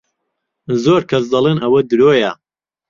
زۆر 0.83 1.01
کەس 1.09 1.23
دەڵێن 1.33 1.57
ئەوە 1.63 1.79
درۆیە. 1.89 2.31